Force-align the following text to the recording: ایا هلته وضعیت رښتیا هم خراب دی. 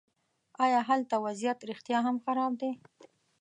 ایا 0.63 0.79
هلته 0.89 1.15
وضعیت 1.25 1.59
رښتیا 1.69 1.99
هم 2.05 2.15
خراب 2.25 2.53
دی. 2.61 2.71